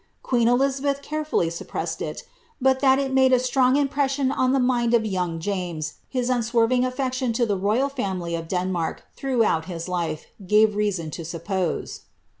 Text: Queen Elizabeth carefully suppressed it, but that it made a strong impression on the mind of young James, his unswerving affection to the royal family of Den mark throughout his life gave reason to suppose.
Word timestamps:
Queen 0.23 0.47
Elizabeth 0.47 1.03
carefully 1.03 1.47
suppressed 1.47 2.01
it, 2.01 2.23
but 2.59 2.79
that 2.79 2.97
it 2.97 3.13
made 3.13 3.31
a 3.31 3.37
strong 3.37 3.75
impression 3.75 4.31
on 4.31 4.51
the 4.51 4.59
mind 4.59 4.95
of 4.95 5.05
young 5.05 5.39
James, 5.39 5.93
his 6.09 6.27
unswerving 6.27 6.83
affection 6.83 7.31
to 7.33 7.45
the 7.45 7.55
royal 7.55 7.87
family 7.87 8.33
of 8.33 8.47
Den 8.47 8.71
mark 8.71 9.03
throughout 9.15 9.65
his 9.65 9.87
life 9.87 10.25
gave 10.47 10.75
reason 10.75 11.11
to 11.11 11.23
suppose. 11.23 11.99